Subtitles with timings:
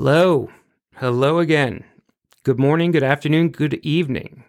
[0.00, 0.48] Hello.
[0.94, 1.82] Hello again.
[2.44, 4.44] Good morning, good afternoon, good evening.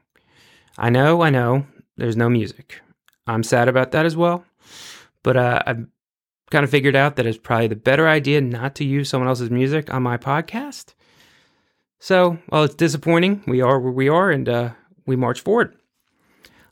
[0.77, 1.65] I know, I know,
[1.97, 2.79] there's no music.
[3.25, 4.45] I'm sad about that as well.
[5.23, 5.87] But uh, I've
[6.51, 9.49] kind of figured out that it's probably the better idea not to use someone else's
[9.49, 10.93] music on my podcast.
[11.97, 14.69] So, while it's disappointing, we are where we are and uh,
[15.07, 15.75] we march forward.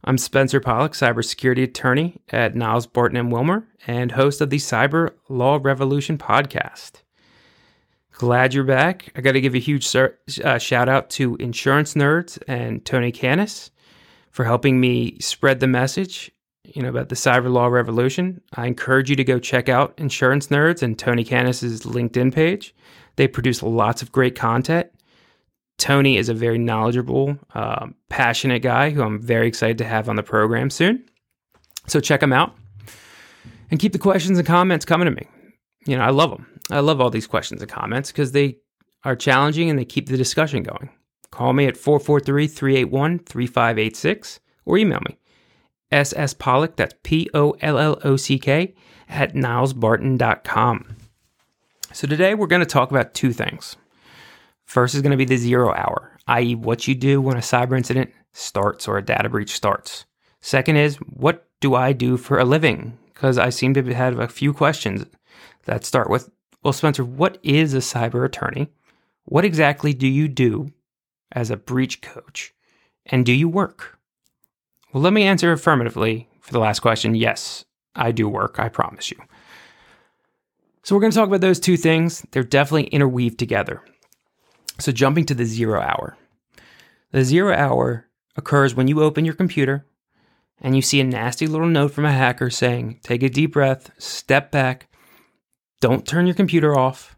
[0.04, 5.16] I'm Spencer Pollock, cybersecurity attorney at Niles Barton and Wilmer and host of the Cyber
[5.30, 7.02] Law Revolution podcast.
[8.18, 9.10] Glad you're back.
[9.16, 13.70] I got to give a huge uh, shout out to Insurance Nerds and Tony Cañas
[14.32, 16.32] for helping me spread the message,
[16.64, 18.42] you know, about the cyber law revolution.
[18.56, 22.74] I encourage you to go check out Insurance Nerds and Tony Cañas's LinkedIn page.
[23.18, 24.88] They produce lots of great content.
[25.78, 30.16] Tony is a very knowledgeable, uh, passionate guy who I'm very excited to have on
[30.16, 31.04] the program soon.
[31.86, 32.56] So check him out
[33.70, 35.28] and keep the questions and comments coming to me.
[35.86, 36.48] You know, I love them.
[36.70, 38.58] I love all these questions and comments because they
[39.04, 40.90] are challenging and they keep the discussion going.
[41.32, 45.18] Call me at 443 381 3586 or email me.
[45.92, 48.76] SS Pollock, that's P O L L O C K,
[49.08, 50.98] at nilesbarton.com.
[51.94, 53.78] So today we're going to talk about two things.
[54.66, 57.78] First is going to be the zero hour, i.e., what you do when a cyber
[57.78, 60.06] incident starts or a data breach starts.
[60.42, 62.98] Second is, what do I do for a living?
[63.14, 65.06] Because I seem to have a few questions
[65.64, 66.30] that start with
[66.68, 68.68] well, Spencer, what is a cyber attorney?
[69.24, 70.74] What exactly do you do
[71.32, 72.54] as a breach coach?
[73.06, 73.98] And do you work?
[74.92, 77.16] Well, let me answer affirmatively for the last question.
[77.16, 77.64] Yes,
[77.96, 79.18] I do work, I promise you.
[80.84, 82.26] So, we're going to talk about those two things.
[82.32, 83.82] They're definitely interweaved together.
[84.78, 86.18] So, jumping to the zero hour.
[87.14, 89.86] The zero hour occurs when you open your computer
[90.60, 93.90] and you see a nasty little note from a hacker saying, take a deep breath,
[93.98, 94.90] step back,
[95.82, 97.16] don't turn your computer off.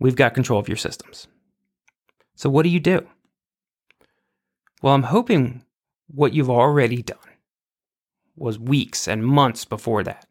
[0.00, 1.26] We've got control of your systems.
[2.36, 3.06] So, what do you do?
[4.82, 5.64] Well, I'm hoping
[6.06, 7.18] what you've already done
[8.36, 10.26] was weeks and months before that,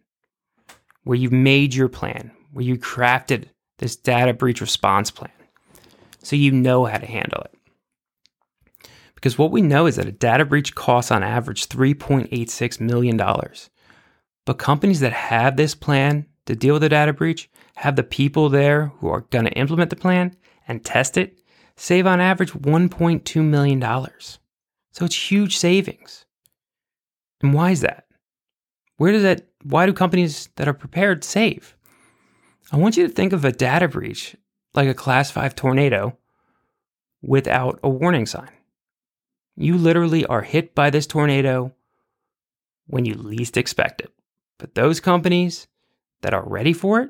[1.04, 5.32] where you've made your plan, where you crafted this data breach response plan
[6.28, 8.90] so you know how to handle it.
[9.16, 13.18] Because what we know is that a data breach costs on average $3.86 million.
[14.46, 18.50] But companies that have this plan to deal with a data breach, have the people
[18.50, 20.36] there who are going to implement the plan
[20.68, 21.38] and test it
[21.76, 23.82] save on average $1.2 million.
[24.92, 26.26] So it's huge savings.
[27.42, 28.08] And why is that?
[28.98, 31.76] Where does that, why do companies that are prepared save?
[32.72, 34.36] I want you to think of a data breach
[34.74, 36.18] like a class 5 tornado
[37.22, 38.50] without a warning sign.
[39.56, 41.74] You literally are hit by this tornado
[42.88, 44.12] when you least expect it.
[44.58, 45.68] But those companies
[46.22, 47.10] that are ready for it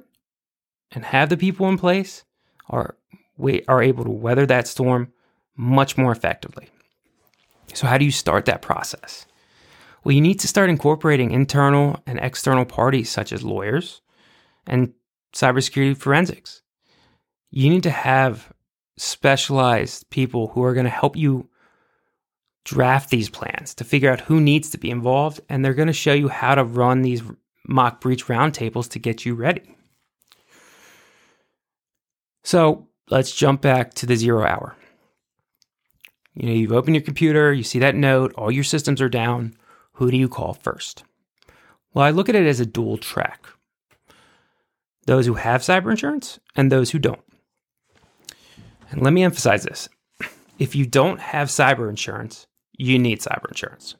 [0.92, 2.24] and have the people in place
[2.70, 2.96] are
[3.38, 5.12] we are able to weather that storm
[5.56, 6.70] much more effectively.
[7.74, 9.26] So how do you start that process?
[10.04, 14.02] Well, you need to start incorporating internal and external parties such as lawyers
[14.66, 14.94] and
[15.34, 16.62] cybersecurity forensics.
[17.52, 18.52] You need to have
[18.98, 21.50] specialized people who are going to help you
[22.66, 25.94] draft these plans to figure out who needs to be involved and they're going to
[25.94, 27.24] show you how to run these
[27.68, 29.76] mock breach roundtables to get you ready.
[32.44, 34.76] So let's jump back to the zero hour.
[36.34, 39.56] You know, you've opened your computer, you see that note, all your systems are down.
[39.94, 41.04] Who do you call first?
[41.94, 43.48] Well, I look at it as a dual track
[45.08, 47.22] those who have cyber insurance and those who don't.
[48.92, 49.90] And let me emphasize this
[50.60, 52.46] if you don't have cyber insurance,
[52.78, 53.96] you need cyber insurance.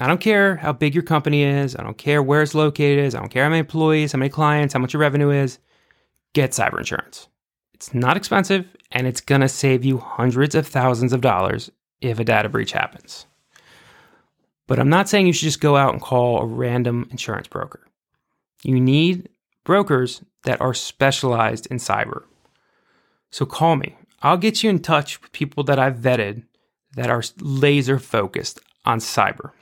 [0.00, 1.74] I don't care how big your company is.
[1.74, 3.04] I don't care where it's located.
[3.04, 3.14] is.
[3.14, 5.58] I don't care how many employees, how many clients, how much your revenue is.
[6.34, 7.28] Get cyber insurance.
[7.74, 11.70] It's not expensive and it's going to save you hundreds of thousands of dollars
[12.00, 13.26] if a data breach happens.
[14.66, 17.80] But I'm not saying you should just go out and call a random insurance broker.
[18.62, 19.28] You need
[19.64, 22.24] brokers that are specialized in cyber.
[23.30, 23.96] So call me.
[24.22, 26.44] I'll get you in touch with people that I've vetted
[26.94, 29.52] that are laser focused on cyber.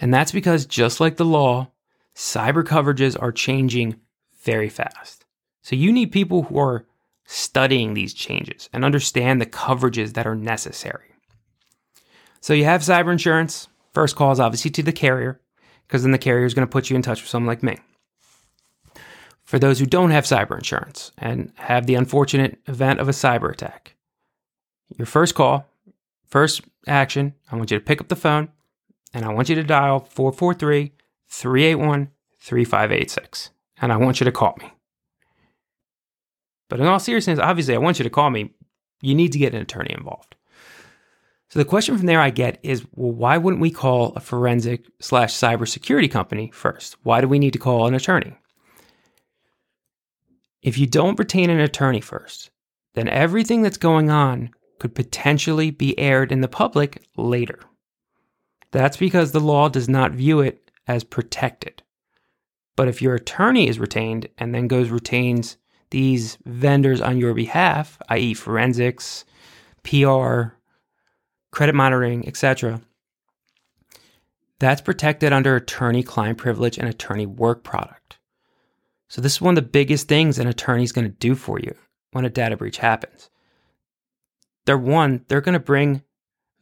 [0.00, 1.70] And that's because, just like the law,
[2.14, 4.00] cyber coverages are changing
[4.42, 5.26] very fast.
[5.62, 6.86] So you need people who are
[7.26, 11.14] studying these changes and understand the coverages that are necessary.
[12.40, 13.68] So you have cyber insurance.
[13.92, 15.40] First call is obviously to the carrier,
[15.86, 17.78] because then the carrier is going to put you in touch with someone like me.
[19.44, 23.52] For those who don't have cyber insurance and have the unfortunate event of a cyber
[23.52, 23.96] attack,
[24.96, 25.66] your first call,
[26.26, 28.48] first action, I want you to pick up the phone
[29.12, 30.92] and I want you to dial 443
[31.28, 33.50] 381 3586.
[33.82, 34.72] And I want you to call me.
[36.68, 38.54] But in all seriousness, obviously, I want you to call me.
[39.02, 40.36] You need to get an attorney involved.
[41.48, 44.86] So the question from there I get is, well, why wouldn't we call a forensic
[45.00, 46.96] slash cybersecurity company first?
[47.02, 48.36] Why do we need to call an attorney?
[50.62, 52.50] If you don't retain an attorney first,
[52.94, 57.58] then everything that's going on could potentially be aired in the public later.
[58.72, 61.82] That's because the law does not view it as protected.
[62.76, 65.56] But if your attorney is retained and then goes retains
[65.90, 69.24] these vendors on your behalf, i.e., forensics,
[69.82, 70.54] PR,
[71.50, 72.80] credit monitoring, etc.,
[74.60, 78.18] that's protected under attorney client privilege and attorney work product.
[79.08, 81.58] So, this is one of the biggest things an attorney is going to do for
[81.58, 81.74] you
[82.12, 83.30] when a data breach happens.
[84.66, 86.02] They're one, they're going to bring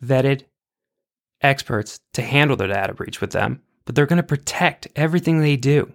[0.02, 0.44] vetted
[1.42, 5.56] experts to handle the data breach with them, but they're going to protect everything they
[5.56, 5.92] do.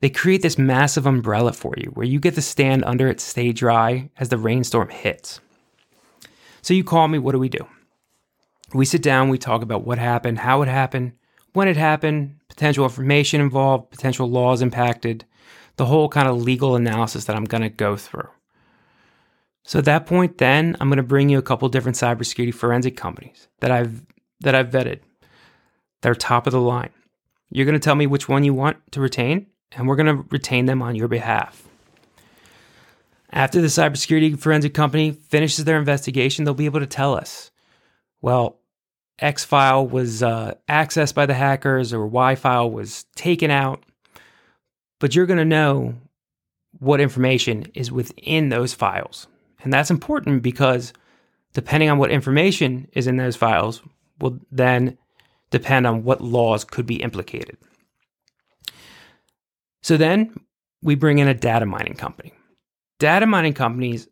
[0.00, 3.52] They create this massive umbrella for you where you get to stand under it, stay
[3.52, 5.40] dry as the rainstorm hits.
[6.62, 7.66] So you call me, what do we do?
[8.72, 11.12] We sit down, we talk about what happened, how it happened,
[11.52, 15.24] when it happened, potential information involved, potential laws impacted,
[15.76, 18.28] the whole kind of legal analysis that I'm going to go through.
[19.64, 22.96] So at that point, then I'm going to bring you a couple different cybersecurity forensic
[22.96, 24.02] companies that I've
[24.40, 25.00] that I've vetted.
[26.02, 26.90] They're top of the line.
[27.50, 30.24] You're going to tell me which one you want to retain, and we're going to
[30.30, 31.66] retain them on your behalf.
[33.32, 37.50] After the cybersecurity forensic company finishes their investigation, they'll be able to tell us,
[38.20, 38.58] well,
[39.18, 43.82] X file was uh, accessed by the hackers or Y file was taken out.
[44.98, 45.94] But you're going to know
[46.78, 49.26] what information is within those files.
[49.62, 50.92] And that's important because
[51.52, 53.82] depending on what information is in those files
[54.20, 54.98] will then
[55.50, 57.56] depend on what laws could be implicated.
[59.82, 60.38] So then
[60.82, 62.32] we bring in a data mining company.
[62.98, 64.08] Data mining companies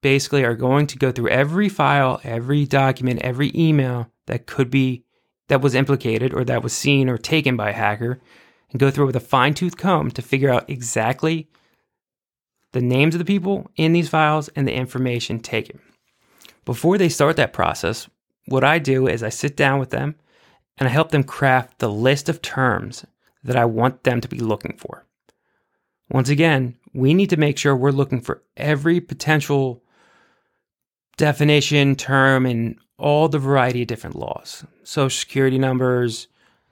[0.00, 5.04] basically are going to go through every file, every document, every email that could be
[5.48, 8.20] that was implicated or that was seen or taken by a hacker
[8.70, 11.48] and go through it with a fine-tooth comb to figure out exactly
[12.72, 15.80] the names of the people in these files and the information taken.
[16.66, 18.08] Before they start that process,
[18.50, 20.16] what I do is I sit down with them
[20.78, 23.04] and I help them craft the list of terms
[23.44, 25.04] that I want them to be looking for.
[26.10, 29.82] Once again, we need to make sure we're looking for every potential
[31.16, 36.28] definition, term, in all the variety of different laws social security numbers,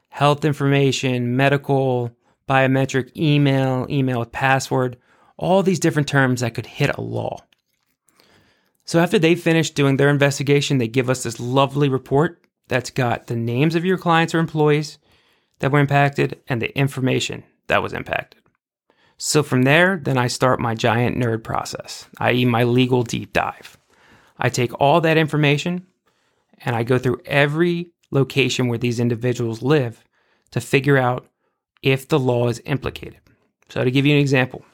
[0.09, 2.11] health information, medical,
[2.49, 4.97] biometric, email, email with password,
[5.37, 7.39] all these different terms that could hit a law.
[8.87, 13.27] So after they finish doing their investigation, they give us this lovely report that's got
[13.27, 14.99] the names of your clients or employees
[15.59, 18.41] that were impacted and the information that was impacted.
[19.19, 23.77] So from there, then I start my giant nerd process, i.e., my legal deep dive.
[24.39, 25.87] I take all that information
[26.65, 30.05] and I go through every location where these individuals live
[30.53, 31.27] to figure out
[31.83, 33.21] if the law is implicated.
[33.69, 34.65] So, to give you an example,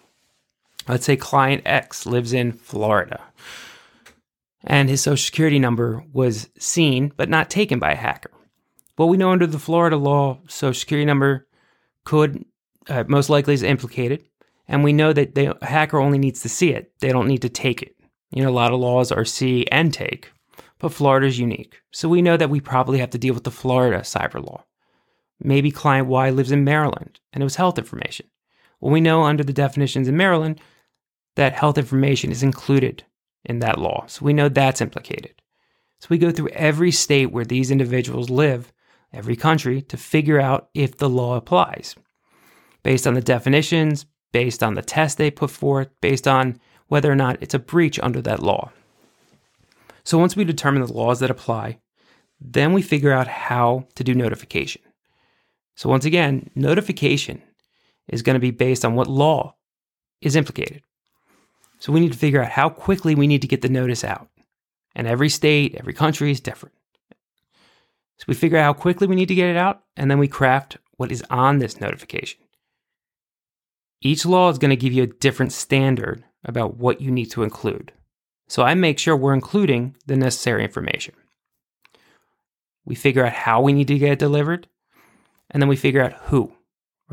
[0.86, 3.22] let's say client X lives in Florida
[4.64, 8.30] and his social security number was seen but not taken by a hacker.
[8.96, 11.46] Well, we know under the Florida law, social security number
[12.04, 12.44] could
[12.88, 14.24] uh, most likely is implicated,
[14.68, 17.48] and we know that the hacker only needs to see it; they don't need to
[17.48, 17.96] take it.
[18.30, 20.32] You know, a lot of laws are see and take,
[20.78, 23.50] but Florida is unique, so we know that we probably have to deal with the
[23.50, 24.64] Florida cyber law.
[25.40, 28.26] Maybe client Y lives in Maryland and it was health information.
[28.80, 30.60] Well, we know under the definitions in Maryland
[31.36, 33.04] that health information is included
[33.44, 34.04] in that law.
[34.06, 35.34] So we know that's implicated.
[36.00, 38.72] So we go through every state where these individuals live,
[39.12, 41.94] every country, to figure out if the law applies.
[42.82, 46.58] Based on the definitions, based on the test they put forth, based on
[46.88, 48.70] whether or not it's a breach under that law.
[50.04, 51.78] So once we determine the laws that apply,
[52.40, 54.82] then we figure out how to do notification.
[55.76, 57.42] So once again, notification
[58.08, 59.54] is going to be based on what law
[60.20, 60.82] is implicated.
[61.82, 64.28] So we need to figure out how quickly we need to get the notice out.
[64.94, 66.76] And every state, every country is different.
[68.18, 70.28] So we figure out how quickly we need to get it out, and then we
[70.28, 72.38] craft what is on this notification.
[74.00, 77.42] Each law is going to give you a different standard about what you need to
[77.42, 77.90] include.
[78.46, 81.16] So I make sure we're including the necessary information.
[82.84, 84.68] We figure out how we need to get it delivered,
[85.50, 86.52] and then we figure out who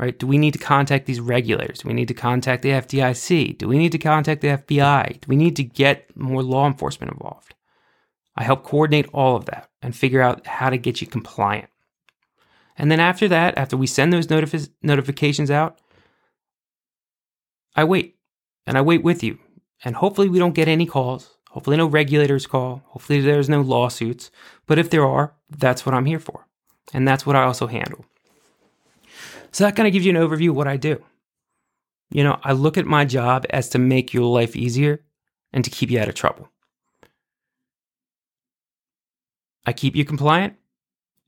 [0.00, 0.18] right?
[0.18, 1.80] Do we need to contact these regulators?
[1.80, 3.58] Do we need to contact the FDIC?
[3.58, 5.20] Do we need to contact the FBI?
[5.20, 7.54] Do we need to get more law enforcement involved?
[8.34, 11.68] I help coordinate all of that and figure out how to get you compliant.
[12.78, 15.78] And then after that, after we send those notifi- notifications out,
[17.76, 18.16] I wait
[18.66, 19.38] and I wait with you
[19.84, 21.36] And hopefully, we don't get any calls.
[21.50, 22.82] Hopefully, no regulators call.
[22.88, 24.30] Hopefully, there's no lawsuits.
[24.66, 26.46] But if there are, that's what I'm here for.
[26.94, 28.04] And that's what I also handle.
[29.52, 31.02] So that kind of gives you an overview of what I do.
[32.10, 35.02] You know, I look at my job as to make your life easier
[35.52, 36.48] and to keep you out of trouble.
[39.66, 40.56] I keep you compliant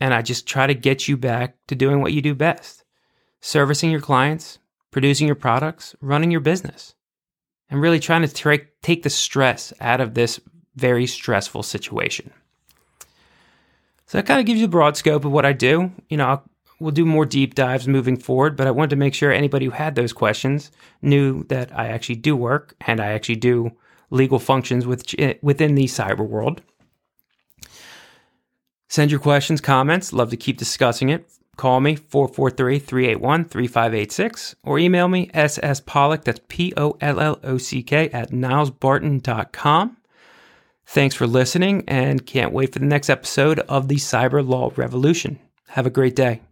[0.00, 2.84] and I just try to get you back to doing what you do best
[3.44, 4.60] servicing your clients,
[4.92, 6.94] producing your products, running your business,
[7.68, 10.40] and really trying to tra- take the stress out of this
[10.76, 12.32] very stressful situation.
[14.06, 15.90] So that kind of gives you a broad scope of what I do.
[16.08, 16.44] You know, I'll,
[16.82, 19.70] we'll do more deep dives moving forward, but I wanted to make sure anybody who
[19.70, 20.70] had those questions
[21.00, 23.72] knew that I actually do work and I actually do
[24.10, 25.06] legal functions with,
[25.42, 26.62] within the cyber world.
[28.88, 30.12] Send your questions, comments.
[30.12, 31.26] Love to keep discussing it.
[31.56, 37.58] Call me 443 381 3586 or email me sspollock, that's P O L L O
[37.58, 39.96] C K, at nilesbarton.com.
[40.86, 45.38] Thanks for listening and can't wait for the next episode of the Cyber Law Revolution.
[45.68, 46.42] Have a great day.